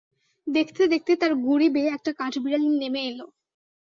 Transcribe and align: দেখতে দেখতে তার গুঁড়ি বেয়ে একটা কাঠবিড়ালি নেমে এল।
দেখতে 0.47 0.81
দেখতে 0.93 1.11
তার 1.21 1.31
গুঁড়ি 1.43 1.67
বেয়ে 1.75 1.93
একটা 1.93 2.11
কাঠবিড়ালি 2.19 2.69
নেমে 2.81 3.01
এল। 3.09 3.19